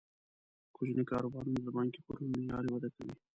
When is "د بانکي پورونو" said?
1.61-2.35